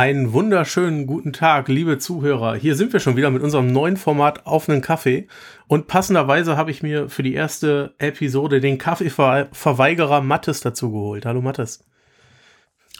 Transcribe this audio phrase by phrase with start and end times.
[0.00, 2.54] Einen wunderschönen guten Tag, liebe Zuhörer.
[2.54, 5.28] Hier sind wir schon wieder mit unserem neuen Format auf einen Kaffee.
[5.66, 11.26] Und passenderweise habe ich mir für die erste Episode den Kaffeeverweigerer Mattes dazu geholt.
[11.26, 11.84] Hallo Mattes.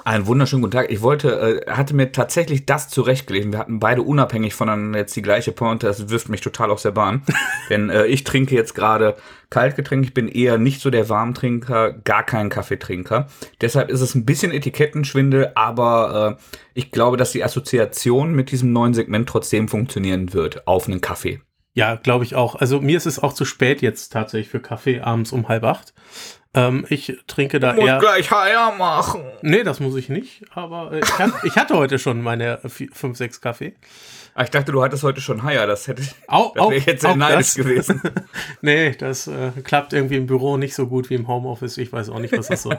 [0.04, 0.90] Einen wunderschönen guten Tag.
[0.90, 3.52] Ich wollte, äh, hatte mir tatsächlich das zurechtgelesen.
[3.52, 5.86] Wir hatten beide unabhängig voneinander jetzt die gleiche Pointe.
[5.86, 7.22] Das wirft mich total aus der Bahn.
[7.70, 9.16] Denn äh, ich trinke jetzt gerade
[9.50, 10.04] Kaltgetränk.
[10.04, 13.26] Ich bin eher nicht so der Warmtrinker, gar kein Kaffeetrinker.
[13.60, 16.42] Deshalb ist es ein bisschen Etikettenschwindel, aber äh,
[16.74, 21.40] ich glaube, dass die Assoziation mit diesem neuen Segment trotzdem funktionieren wird auf einen Kaffee.
[21.74, 22.56] Ja, glaube ich auch.
[22.56, 25.94] Also mir ist es auch zu spät jetzt tatsächlich für Kaffee abends um halb acht.
[26.52, 27.98] Ähm, ich trinke da musst eher.
[28.00, 29.22] gleich Heier machen.
[29.42, 30.42] Nee, das muss ich nicht.
[30.52, 33.74] Aber äh, ich, hat, ich, hatte heute schon meine 5, 6 Kaffee.
[34.34, 35.68] Ah, ich dachte, du hattest heute schon Heier.
[35.68, 38.00] Das hätte auch, das wäre jetzt sehr neidisch gewesen.
[38.62, 41.78] nee, das äh, klappt irgendwie im Büro nicht so gut wie im Homeoffice.
[41.78, 42.78] Ich weiß auch nicht, was das soll.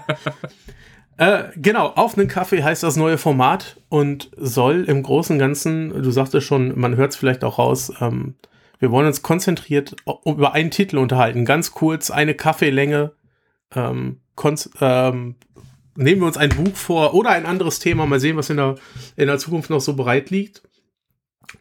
[1.18, 6.04] äh, genau, auf einen Kaffee heißt das neue Format und soll im Großen und Ganzen,
[6.04, 8.36] du sagtest schon, man hört es vielleicht auch raus, ähm,
[8.82, 11.46] wir wollen uns konzentriert über einen Titel unterhalten.
[11.46, 13.14] Ganz kurz, eine Kaffeelänge
[13.76, 14.20] ähm,
[14.82, 15.36] ähm,
[15.96, 18.76] nehmen wir uns ein Buch vor oder ein anderes Thema, mal sehen, was in der,
[19.16, 20.64] in der Zukunft noch so bereit liegt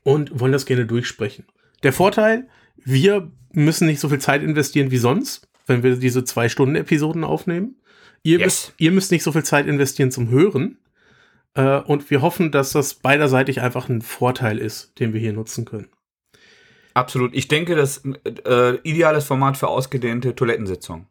[0.02, 1.44] und wollen das gerne durchsprechen.
[1.82, 6.48] Der Vorteil, wir müssen nicht so viel Zeit investieren wie sonst, wenn wir diese zwei
[6.48, 7.76] Stunden Episoden aufnehmen.
[8.22, 8.44] Ihr, yes.
[8.46, 10.78] müsst, ihr müsst nicht so viel Zeit investieren zum Hören.
[11.52, 15.66] Äh, und wir hoffen, dass das beiderseitig einfach ein Vorteil ist, den wir hier nutzen
[15.66, 15.88] können.
[16.94, 17.34] Absolut.
[17.34, 21.06] Ich denke, das äh, ideales Format für ausgedehnte Toilettensitzungen.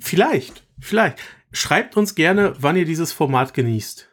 [0.00, 1.18] Vielleicht, vielleicht.
[1.52, 4.08] Schreibt uns gerne, wann ihr dieses Format genießt.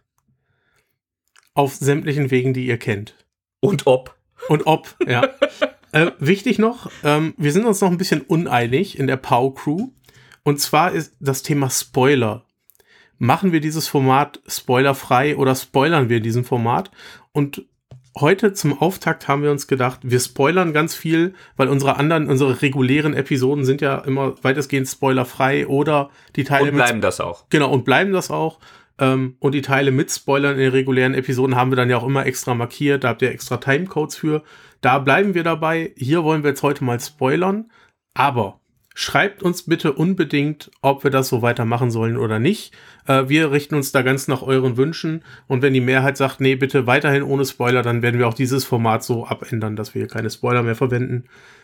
[1.54, 3.16] Auf sämtlichen Wegen, die ihr kennt.
[3.62, 4.18] Und ob.
[4.48, 5.30] Und ob, ja.
[5.92, 9.90] äh, wichtig noch, ähm, wir sind uns noch ein bisschen uneinig in der Pow Crew.
[10.44, 12.46] Und zwar ist das Thema Spoiler.
[13.18, 16.90] Machen wir dieses Format spoilerfrei oder spoilern wir in diesem Format?
[17.34, 17.66] Und
[18.18, 22.62] heute zum Auftakt haben wir uns gedacht, wir spoilern ganz viel, weil unsere anderen, unsere
[22.62, 26.70] regulären Episoden sind ja immer weitestgehend spoilerfrei oder die Teile.
[26.70, 27.46] Und bleiben das auch.
[27.50, 28.60] Genau, und bleiben das auch.
[29.00, 32.06] Ähm, und die Teile mit Spoilern in den regulären Episoden haben wir dann ja auch
[32.06, 33.04] immer extra markiert.
[33.04, 34.44] Da habt ihr extra Timecodes für.
[34.82, 35.94] Da bleiben wir dabei.
[35.96, 37.72] Hier wollen wir jetzt heute mal spoilern.
[38.14, 38.59] Aber
[39.02, 42.74] Schreibt uns bitte unbedingt, ob wir das so weitermachen sollen oder nicht.
[43.08, 45.24] Äh, wir richten uns da ganz nach euren Wünschen.
[45.48, 48.66] Und wenn die Mehrheit sagt, nee, bitte weiterhin ohne Spoiler, dann werden wir auch dieses
[48.66, 51.24] Format so abändern, dass wir keine Spoiler mehr verwenden.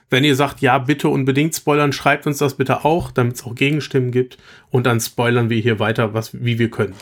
[0.09, 3.53] Wenn ihr sagt, ja, bitte unbedingt spoilern, schreibt uns das bitte auch, damit es auch
[3.53, 4.37] Gegenstimmen gibt.
[4.69, 6.95] Und dann spoilern wir hier weiter, was, wie wir können.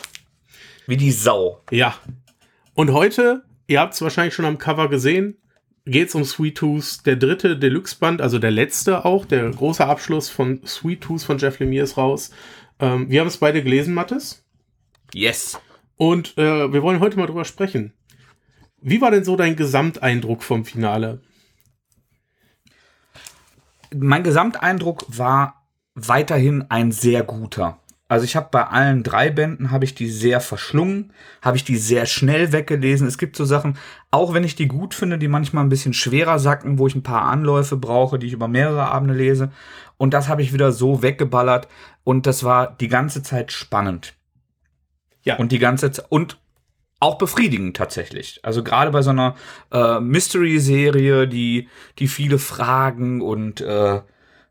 [0.88, 1.62] Wie die Sau.
[1.70, 1.94] Ja.
[2.74, 5.36] Und heute, ihr habt es wahrscheinlich schon am Cover gesehen,
[5.86, 10.30] geht es um Sweet Tooth, der dritte Deluxe-Band, also der letzte auch, der große Abschluss
[10.30, 12.30] von Sweet Tooth von Jeff Lemire ist raus.
[12.78, 14.44] Ähm, wir haben es beide gelesen, Mattes.
[15.12, 15.60] Yes.
[15.96, 17.92] Und äh, wir wollen heute mal drüber sprechen.
[18.80, 21.20] Wie war denn so dein Gesamteindruck vom Finale?
[23.94, 27.78] Mein Gesamteindruck war weiterhin ein sehr guter.
[28.06, 31.76] Also ich habe bei allen drei Bänden habe ich die sehr verschlungen, habe ich die
[31.76, 33.06] sehr schnell weggelesen.
[33.06, 33.78] Es gibt so Sachen,
[34.10, 37.02] auch wenn ich die gut finde, die manchmal ein bisschen schwerer sacken, wo ich ein
[37.02, 39.52] paar Anläufe brauche, die ich über mehrere Abende lese.
[39.96, 41.66] Und das habe ich wieder so weggeballert
[42.04, 44.14] und das war die ganze Zeit spannend.
[45.22, 45.36] Ja.
[45.36, 46.38] Und die ganze Zeit und
[47.00, 48.40] auch befriedigend tatsächlich.
[48.42, 49.34] Also gerade bei so einer
[49.72, 54.02] äh, Mystery-Serie, die die viele Fragen und äh,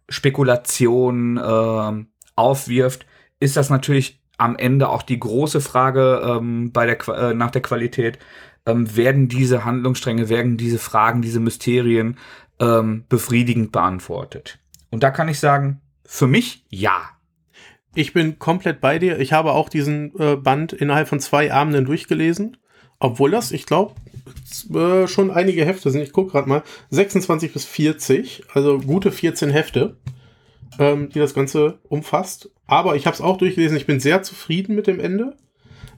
[0.09, 2.05] Spekulationen äh,
[2.35, 3.05] aufwirft,
[3.43, 7.61] ist das natürlich am Ende auch die große Frage ähm, bei der, äh, nach der
[7.61, 8.17] Qualität.
[8.65, 12.17] Ähm, werden diese Handlungsstränge, werden diese Fragen, diese Mysterien
[12.61, 14.59] ähm, befriedigend beantwortet?
[14.91, 17.01] Und da kann ich sagen, für mich ja.
[17.93, 19.19] Ich bin komplett bei dir.
[19.19, 22.55] Ich habe auch diesen äh, Band innerhalb von zwei Abenden durchgelesen.
[22.99, 23.95] Obwohl das, ich glaube,
[24.73, 26.01] äh, schon einige Hefte sind.
[26.01, 26.63] Ich gucke gerade mal.
[26.91, 29.97] 26 bis 40, also gute 14 Hefte
[30.79, 32.49] ähm, die das Ganze umfasst.
[32.73, 33.77] Aber ich habe es auch durchgelesen.
[33.77, 35.37] Ich bin sehr zufrieden mit dem Ende.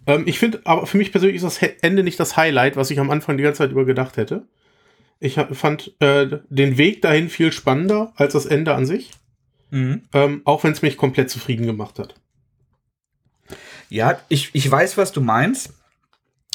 [0.08, 3.00] Ähm, ich finde, aber für mich persönlich ist das Ende nicht das Highlight, was ich
[3.00, 4.46] am Anfang die ganze Zeit über gedacht hätte.
[5.22, 9.12] Ich fand äh, den Weg dahin viel spannender als das Ende an sich.
[9.72, 10.02] Mhm.
[10.14, 12.16] Ähm, auch wenn es mich komplett zufrieden gemacht hat.
[13.90, 15.74] Ja, ich, ich weiß, was du meinst,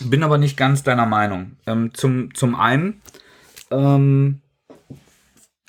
[0.05, 1.57] bin aber nicht ganz deiner Meinung.
[1.67, 3.01] Ähm, zum, zum einen,
[3.71, 4.43] ähm,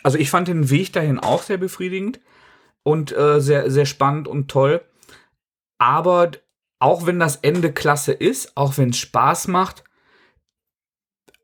[0.04, 2.20] also ich fand den Weg dahin auch sehr befriedigend
[2.84, 4.82] und äh, sehr, sehr spannend und toll.
[5.78, 6.32] Aber
[6.80, 9.84] auch wenn das Ende klasse ist, auch wenn es Spaß macht,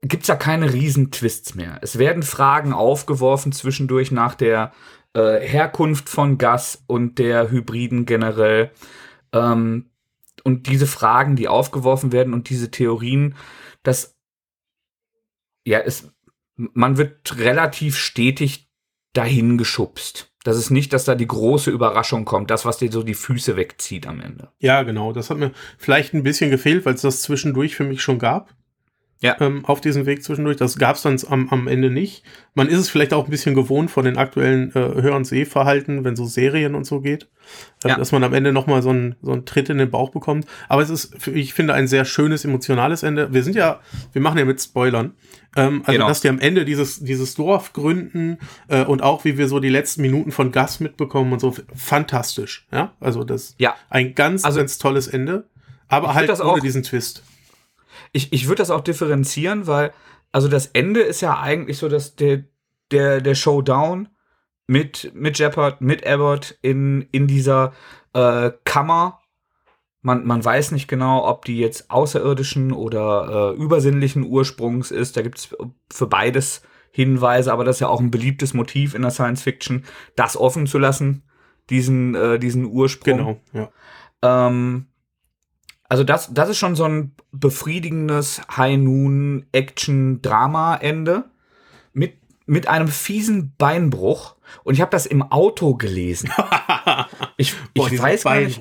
[0.01, 1.79] gibt es ja keine Riesentwists mehr.
[1.81, 4.71] Es werden Fragen aufgeworfen zwischendurch nach der
[5.13, 8.71] äh, Herkunft von Gas und der Hybriden generell.
[9.31, 9.89] Ähm,
[10.43, 13.35] und diese Fragen, die aufgeworfen werden und diese Theorien,
[13.83, 14.15] dass
[15.65, 16.09] ja, es,
[16.55, 18.69] man wird relativ stetig
[19.13, 20.31] dahin geschubst.
[20.47, 23.57] Das ist nicht, dass da die große Überraschung kommt, das, was dir so die Füße
[23.57, 24.47] wegzieht am Ende.
[24.59, 25.11] Ja, genau.
[25.11, 28.53] Das hat mir vielleicht ein bisschen gefehlt, weil es das zwischendurch für mich schon gab.
[29.19, 29.35] Ja.
[29.39, 30.57] Ähm, auf diesem Weg zwischendurch.
[30.57, 32.23] Das gab es dann am, am Ende nicht.
[32.53, 36.03] Man ist es vielleicht auch ein bisschen gewohnt von den aktuellen äh, Hör- und Sehverhalten,
[36.03, 37.27] wenn so Serien und so geht,
[37.83, 37.97] äh, ja.
[37.97, 40.45] dass man am Ende nochmal so einen, so einen Tritt in den Bauch bekommt.
[40.69, 43.33] Aber es ist, ich finde, ein sehr schönes, emotionales Ende.
[43.33, 43.79] Wir sind ja,
[44.13, 45.13] wir machen ja mit Spoilern.
[45.55, 46.07] Ähm, also, genau.
[46.07, 48.37] dass die am Ende dieses, dieses Dorf gründen
[48.67, 52.67] äh, und auch wie wir so die letzten Minuten von Gas mitbekommen und so, fantastisch.
[52.71, 53.75] Ja, also das ja.
[53.89, 55.45] ein ganz, also, ganz tolles Ende.
[55.87, 57.23] Aber halt ohne auch, diesen Twist
[58.17, 59.93] ich, ich würde das auch differenzieren, weil,
[60.31, 62.43] also das Ende ist ja eigentlich so, dass der,
[62.91, 64.09] der, der Showdown
[64.65, 67.73] mit, mit Jeopard, mit Abbott in, in dieser
[68.13, 69.21] äh, Kammer.
[70.01, 75.15] Man, man weiß nicht genau, ob die jetzt außerirdischen oder äh, übersinnlichen Ursprungs ist.
[75.15, 75.55] Da gibt es
[75.91, 79.85] für beides Hinweise, aber das ist ja auch ein beliebtes Motiv in der Science Fiction,
[80.15, 81.23] das offen zu lassen,
[81.69, 83.17] diesen, äh, diesen Ursprung.
[83.17, 83.69] Genau, ja.
[84.23, 84.87] Ähm,
[85.89, 91.23] also das, das ist schon so ein befriedigendes High-Noon-Action-Drama-Ende
[91.93, 94.35] mit, mit einem fiesen Beinbruch.
[94.63, 96.31] Und ich habe das im Auto gelesen.
[97.37, 98.59] ich, Boah, ich weiß gar nicht,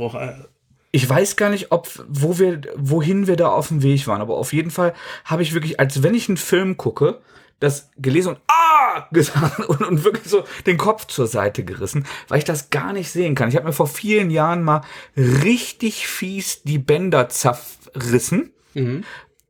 [0.93, 4.37] ich weiß gar nicht, ob wo wir wohin wir da auf dem Weg waren, aber
[4.37, 4.95] auf jeden Fall
[5.25, 7.21] habe ich wirklich, als wenn ich einen Film gucke,
[7.61, 8.66] das gelesen und ah
[9.13, 13.11] gesagt und, und wirklich so den Kopf zur Seite gerissen, weil ich das gar nicht
[13.11, 13.49] sehen kann.
[13.49, 14.83] Ich habe mir vor vielen Jahren mal
[15.17, 18.53] richtig fies die Bänder zerrissen.
[18.75, 19.05] Mhm.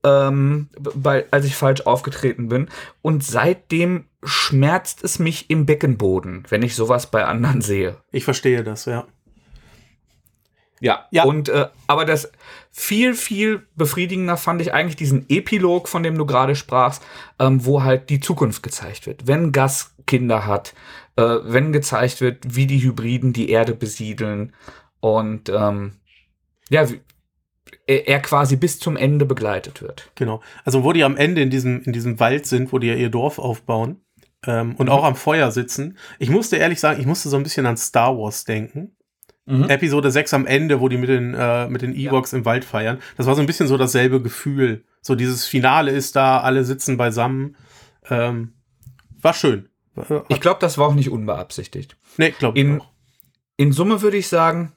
[0.05, 2.69] Ähm, weil, als ich falsch aufgetreten bin.
[3.03, 7.97] Und seitdem schmerzt es mich im Beckenboden, wenn ich sowas bei anderen sehe.
[8.13, 9.07] Ich verstehe das, ja.
[10.81, 11.25] Ja, ja.
[11.25, 12.31] Und äh, aber das
[12.71, 17.03] viel, viel befriedigender fand ich eigentlich diesen Epilog, von dem du gerade sprachst,
[17.39, 19.27] ähm, wo halt die Zukunft gezeigt wird.
[19.27, 20.75] Wenn Gas Kinder hat,
[21.17, 24.53] äh, wenn gezeigt wird, wie die Hybriden die Erde besiedeln
[25.01, 25.93] und ähm,
[26.69, 26.87] ja,
[27.87, 30.11] er, er quasi bis zum Ende begleitet wird.
[30.15, 30.43] Genau.
[30.65, 33.11] Also wo die am Ende in diesem, in diesem Wald sind, wo die ja ihr
[33.11, 34.01] Dorf aufbauen
[34.47, 34.93] ähm, und mhm.
[34.93, 35.97] auch am Feuer sitzen.
[36.19, 38.97] Ich musste ehrlich sagen, ich musste so ein bisschen an Star Wars denken.
[39.47, 39.65] Mhm.
[39.71, 42.39] Episode 6 am Ende, wo die mit den, äh, mit den Ewoks ja.
[42.39, 42.99] im Wald feiern.
[43.17, 44.85] Das war so ein bisschen so dasselbe Gefühl.
[45.01, 47.57] So dieses Finale ist da, alle sitzen beisammen.
[48.11, 48.55] Ähm,
[49.21, 49.69] war schön.
[50.29, 51.97] Ich glaube, das war auch nicht unbeabsichtigt.
[52.19, 52.89] Nee, glaube ich auch.
[53.57, 54.73] In Summe würde ich sagen,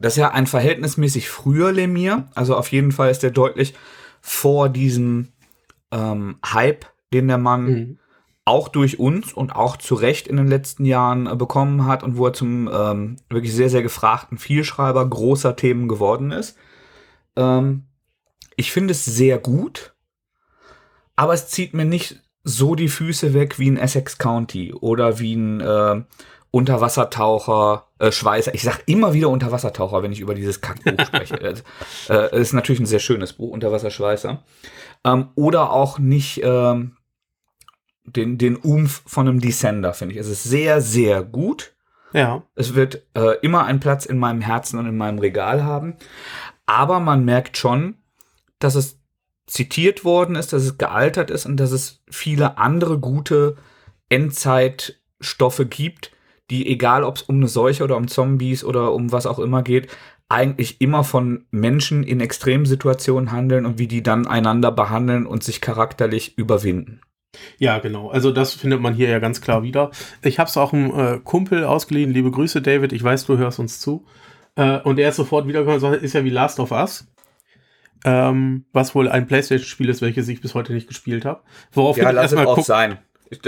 [0.00, 2.28] das ist ja ein verhältnismäßig früher Lemire.
[2.34, 3.74] Also auf jeden Fall ist der deutlich
[4.22, 5.28] vor diesem
[5.90, 7.98] ähm, Hype, den der Mann mhm
[8.48, 12.16] auch durch uns und auch zu Recht in den letzten Jahren äh, bekommen hat und
[12.16, 16.56] wo er zum ähm, wirklich sehr, sehr gefragten Vielschreiber großer Themen geworden ist.
[17.36, 17.84] Ähm,
[18.56, 19.94] ich finde es sehr gut,
[21.14, 25.34] aber es zieht mir nicht so die Füße weg wie ein Essex County oder wie
[25.34, 26.02] ein äh,
[26.50, 28.54] Unterwassertaucher, äh, Schweißer.
[28.54, 31.36] Ich sag immer wieder Unterwassertaucher, wenn ich über dieses Kackbuch spreche.
[31.36, 31.62] Das
[32.08, 34.42] äh, ist natürlich ein sehr schönes Buch, Unterwasserschweißer.
[35.04, 36.97] Ähm, oder auch nicht ähm,
[38.12, 40.20] den, den Umf von einem Descender, finde ich.
[40.20, 41.72] Es ist sehr, sehr gut.
[42.12, 42.42] Ja.
[42.54, 45.96] Es wird äh, immer einen Platz in meinem Herzen und in meinem Regal haben.
[46.66, 47.96] Aber man merkt schon,
[48.58, 48.98] dass es
[49.46, 53.56] zitiert worden ist, dass es gealtert ist und dass es viele andere gute
[54.08, 56.12] Endzeitstoffe gibt,
[56.50, 59.62] die, egal ob es um eine Seuche oder um Zombies oder um was auch immer
[59.62, 59.88] geht,
[60.28, 65.60] eigentlich immer von Menschen in Extremsituationen handeln und wie die dann einander behandeln und sich
[65.60, 67.00] charakterlich überwinden.
[67.58, 68.10] Ja, genau.
[68.10, 69.90] Also das findet man hier ja ganz klar wieder.
[70.22, 72.12] Ich habe es auch einem äh, Kumpel ausgeliehen.
[72.12, 72.92] Liebe Grüße, David.
[72.92, 74.04] Ich weiß, du hörst uns zu.
[74.56, 77.06] Äh, und er ist sofort wiedergekommen und sagt, ist ja wie Last of Us.
[78.04, 81.42] Ähm, was wohl ein Playstation-Spiel ist, welches ich bis heute nicht gespielt habe.
[81.72, 82.98] Worauf ja, lass es auch sein.
[83.30, 83.40] Ich,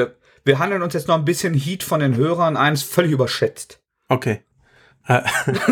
[0.45, 3.81] wir handeln uns jetzt noch ein bisschen Heat von den Hörern ein, ist völlig überschätzt.
[4.09, 4.41] Okay.
[5.07, 5.23] Äh,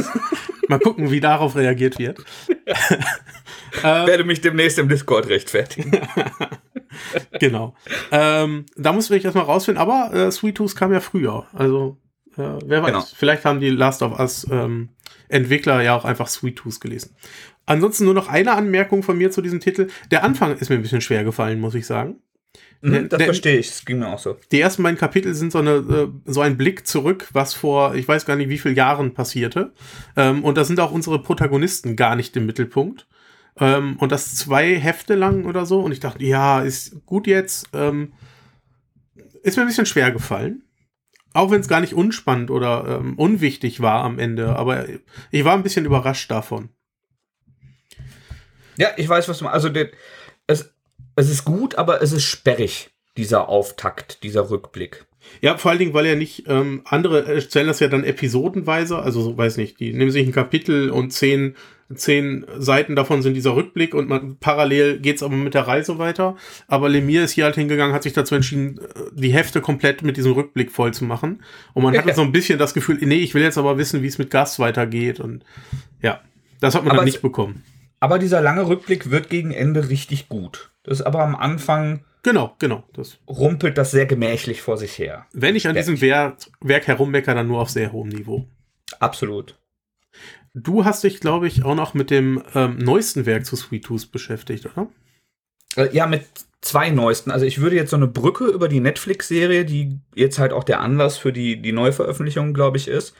[0.68, 2.18] mal gucken, wie darauf reagiert wird.
[3.72, 5.92] Ich werde mich demnächst im Discord rechtfertigen.
[7.40, 7.74] genau.
[8.10, 11.46] Ähm, da mussten wir erstmal rausfinden, aber äh, Sweet Tooth kam ja früher.
[11.52, 11.98] Also,
[12.36, 13.04] äh, wer weiß, genau.
[13.14, 14.90] vielleicht haben die Last of Us ähm,
[15.28, 17.14] Entwickler ja auch einfach Sweet Tooth gelesen.
[17.66, 19.88] Ansonsten nur noch eine Anmerkung von mir zu diesem Titel.
[20.10, 22.22] Der Anfang ist mir ein bisschen schwer gefallen, muss ich sagen.
[22.80, 24.36] Mhm, das verstehe ich, das ging mir auch so.
[24.52, 28.06] Die ersten beiden Kapitel sind so, eine, äh, so ein Blick zurück, was vor, ich
[28.06, 29.72] weiß gar nicht, wie vielen Jahren passierte.
[30.16, 33.06] Ähm, und da sind auch unsere Protagonisten gar nicht im Mittelpunkt.
[33.60, 35.80] Ähm, und das zwei Hefte lang oder so.
[35.80, 37.68] Und ich dachte, ja, ist gut jetzt.
[37.72, 38.12] Ähm,
[39.42, 40.62] ist mir ein bisschen schwer gefallen.
[41.34, 44.56] Auch wenn es gar nicht unspannend oder ähm, unwichtig war am Ende.
[44.56, 44.86] Aber
[45.30, 46.70] ich war ein bisschen überrascht davon.
[48.76, 49.54] Ja, ich weiß, was du meinst.
[49.54, 49.90] Also, der,
[50.46, 50.72] es,
[51.16, 55.07] es ist gut, aber es ist sperrig, dieser Auftakt, dieser Rückblick.
[55.40, 59.20] Ja, vor allen Dingen, weil ja nicht ähm, andere erzählen das ja dann episodenweise, also
[59.20, 61.54] so, weiß nicht, die nehmen sich ein Kapitel und zehn,
[61.94, 66.36] zehn Seiten davon sind dieser Rückblick und man, parallel geht's aber mit der Reise weiter.
[66.66, 68.80] Aber Lemire ist hier halt hingegangen, hat sich dazu entschieden,
[69.12, 71.42] die Hefte komplett mit diesem Rückblick voll zu machen.
[71.72, 74.08] Und man hatte so ein bisschen das Gefühl, nee, ich will jetzt aber wissen, wie
[74.08, 75.20] es mit Gast weitergeht.
[75.20, 75.44] Und
[76.02, 76.20] ja,
[76.60, 77.62] das hat man aber dann nicht bekommen.
[78.00, 80.70] Aber dieser lange Rückblick wird gegen Ende richtig gut.
[80.84, 82.84] Das ist aber am Anfang Genau, genau.
[82.92, 85.26] Das rumpelt das sehr gemächlich vor sich her.
[85.32, 88.46] Wenn ich an diesem Werk, Werk herummecker, dann nur auf sehr hohem Niveau.
[88.98, 89.58] Absolut.
[90.54, 94.10] Du hast dich, glaube ich, auch noch mit dem ähm, neuesten Werk zu Sweet Tooth
[94.10, 94.88] beschäftigt, oder?
[95.76, 96.24] Äh, ja, mit
[96.60, 97.30] zwei neuesten.
[97.30, 100.80] Also ich würde jetzt so eine Brücke über die Netflix-Serie, die jetzt halt auch der
[100.80, 103.14] Anlass für die, die Neuveröffentlichung, glaube ich, ist.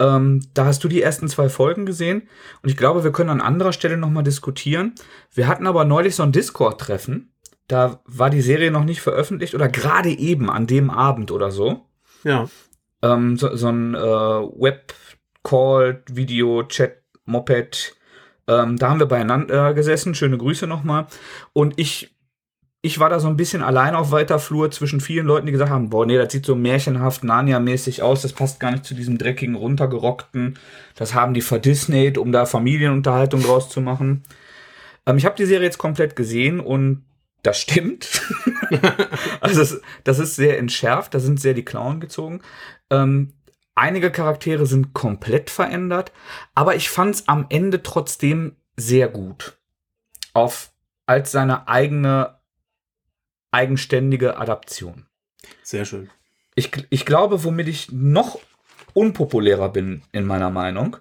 [0.00, 2.28] Ähm, da hast du die ersten zwei Folgen gesehen
[2.62, 4.94] und ich glaube, wir können an anderer Stelle nochmal diskutieren.
[5.34, 7.32] Wir hatten aber neulich so ein Discord-Treffen
[7.68, 11.86] da war die Serie noch nicht veröffentlicht oder gerade eben an dem Abend oder so.
[12.24, 12.48] Ja.
[13.02, 17.94] Ähm, so, so ein äh, Web-Call, Video, Chat, Moped.
[18.48, 20.14] Ähm, da haben wir beieinander gesessen.
[20.14, 21.06] Schöne Grüße nochmal.
[21.52, 22.16] Und ich,
[22.80, 25.70] ich war da so ein bisschen allein auf weiter Flur zwischen vielen Leuten, die gesagt
[25.70, 28.22] haben: Boah, nee, das sieht so märchenhaft Narnia-mäßig aus.
[28.22, 30.58] Das passt gar nicht zu diesem dreckigen, runtergerockten.
[30.96, 34.24] Das haben die verdisneyt, um da Familienunterhaltung draus zu machen.
[35.04, 37.04] Ähm, ich habe die Serie jetzt komplett gesehen und
[37.42, 38.22] das stimmt.
[39.40, 42.40] also das, das, ist sehr entschärft, da sind sehr die Klauen gezogen.
[42.90, 43.32] Ähm,
[43.74, 46.12] einige Charaktere sind komplett verändert,
[46.54, 49.58] aber ich fand es am Ende trotzdem sehr gut.
[50.34, 50.72] Auf
[51.06, 52.38] als seine eigene
[53.50, 55.06] eigenständige Adaption.
[55.62, 56.10] Sehr schön.
[56.54, 58.38] Ich, ich glaube, womit ich noch
[58.92, 60.96] unpopulärer bin in meiner Meinung,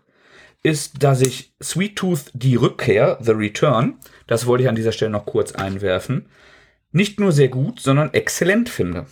[0.67, 3.95] ist, dass ich Sweet Tooth die Rückkehr, The Return,
[4.27, 6.27] das wollte ich an dieser Stelle noch kurz einwerfen,
[6.91, 9.05] nicht nur sehr gut, sondern exzellent finde.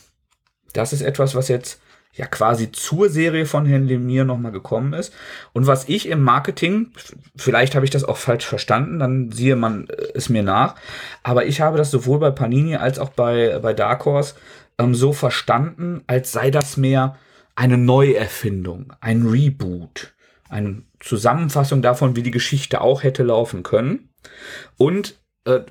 [0.73, 1.79] Das ist etwas, was jetzt
[2.13, 5.13] ja quasi zur Serie von Herrn Lemire nochmal gekommen ist.
[5.53, 6.91] Und was ich im Marketing,
[7.35, 10.75] vielleicht habe ich das auch falsch verstanden, dann siehe man äh, es mir nach,
[11.23, 14.35] aber ich habe das sowohl bei Panini als auch bei, bei Dark Horse
[14.77, 17.17] ähm, so verstanden, als sei das mehr
[17.55, 20.13] eine Neuerfindung, ein Reboot,
[20.49, 24.09] eine Zusammenfassung davon, wie die Geschichte auch hätte laufen können.
[24.75, 25.61] Und äh,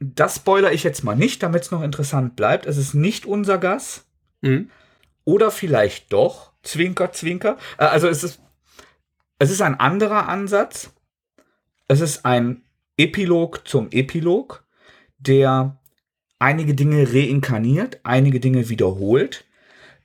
[0.00, 2.66] Das spoiler ich jetzt mal nicht, damit es noch interessant bleibt.
[2.66, 4.04] Es ist nicht unser Gas.
[4.42, 4.70] Mhm.
[5.28, 6.52] Oder vielleicht doch.
[6.62, 7.58] Zwinker, Zwinker.
[7.76, 8.40] Äh, also es ist.
[9.38, 10.90] Es ist ein anderer Ansatz.
[11.86, 12.62] Es ist ein
[12.96, 14.64] Epilog zum Epilog,
[15.18, 15.78] der
[16.38, 19.44] einige Dinge reinkarniert, einige Dinge wiederholt.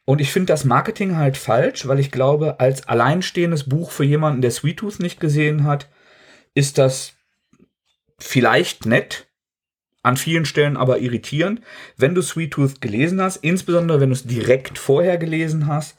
[0.03, 4.41] Und ich finde das Marketing halt falsch, weil ich glaube, als alleinstehendes Buch für jemanden,
[4.41, 5.89] der Sweet Tooth nicht gesehen hat,
[6.53, 7.13] ist das
[8.19, 9.27] vielleicht nett,
[10.03, 11.61] an vielen Stellen aber irritierend.
[11.97, 15.97] Wenn du Sweet Tooth gelesen hast, insbesondere wenn du es direkt vorher gelesen hast,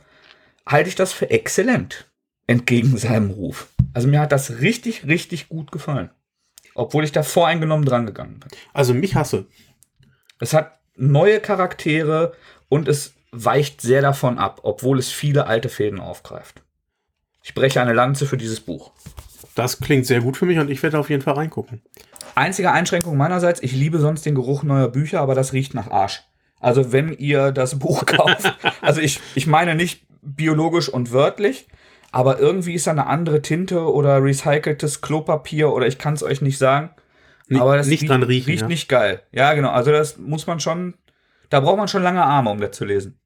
[0.66, 2.10] halte ich das für exzellent,
[2.46, 3.68] entgegen seinem Ruf.
[3.92, 6.10] Also mir hat das richtig, richtig gut gefallen.
[6.74, 8.50] Obwohl ich da voreingenommen dran gegangen bin.
[8.72, 9.46] Also mich hasse.
[10.40, 12.34] Es hat neue Charaktere
[12.68, 16.62] und es weicht sehr davon ab, obwohl es viele alte Fäden aufgreift.
[17.42, 18.92] Ich breche eine Lanze für dieses Buch.
[19.54, 21.82] Das klingt sehr gut für mich und ich werde auf jeden Fall reingucken.
[22.34, 26.24] Einzige Einschränkung meinerseits, ich liebe sonst den Geruch neuer Bücher, aber das riecht nach Arsch.
[26.60, 31.68] Also wenn ihr das Buch kauft, also ich, ich meine nicht biologisch und wörtlich,
[32.10, 36.40] aber irgendwie ist da eine andere Tinte oder recyceltes Klopapier oder ich kann es euch
[36.40, 36.90] nicht sagen.
[37.48, 38.50] Nicht, aber das nicht riecht, dran riechen.
[38.50, 38.68] Riecht ja.
[38.68, 39.22] nicht geil.
[39.32, 39.70] Ja, genau.
[39.70, 40.94] Also das muss man schon
[41.50, 43.18] Da braucht man schon lange Arme, um das zu lesen.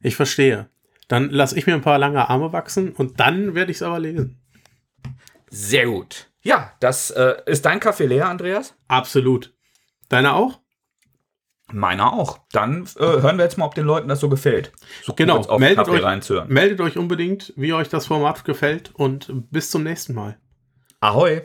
[0.00, 0.68] Ich verstehe.
[1.08, 3.98] Dann lasse ich mir ein paar lange Arme wachsen und dann werde ich es aber
[3.98, 4.40] lesen.
[5.50, 6.31] Sehr gut.
[6.42, 8.74] Ja, das äh, ist dein Kaffee leer, Andreas?
[8.88, 9.54] Absolut.
[10.08, 10.60] Deiner auch?
[11.72, 12.38] Meiner auch.
[12.52, 14.72] Dann äh, hören wir jetzt mal, ob den Leuten das so gefällt.
[15.04, 15.40] So Genau.
[15.58, 16.48] Meldet Kaffee euch, reinzuhören.
[16.52, 20.38] meldet euch unbedingt, wie euch das Format gefällt und bis zum nächsten Mal.
[21.00, 21.42] Ahoi.